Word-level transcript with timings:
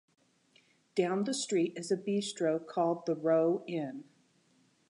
Down 0.95 1.25
the 1.25 1.33
street 1.35 1.73
is 1.77 1.91
a 1.91 1.95
bistro 1.95 2.65
called 2.65 3.05
the 3.05 3.13
Rowe 3.13 3.63
Inn. 3.67 4.05